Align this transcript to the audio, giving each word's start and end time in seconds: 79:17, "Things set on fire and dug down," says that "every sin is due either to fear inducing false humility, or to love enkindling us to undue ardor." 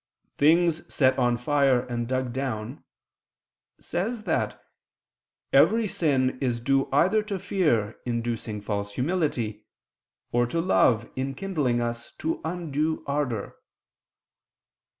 79:17, 0.39 0.39
"Things 0.39 0.93
set 0.95 1.19
on 1.19 1.37
fire 1.37 1.81
and 1.81 2.07
dug 2.07 2.33
down," 2.33 2.83
says 3.79 4.23
that 4.23 4.59
"every 5.53 5.85
sin 5.87 6.39
is 6.41 6.59
due 6.59 6.89
either 6.91 7.21
to 7.21 7.37
fear 7.37 7.97
inducing 8.03 8.61
false 8.61 8.93
humility, 8.93 9.63
or 10.31 10.47
to 10.47 10.59
love 10.59 11.07
enkindling 11.15 11.81
us 11.81 12.13
to 12.15 12.41
undue 12.43 13.03
ardor." 13.05 13.57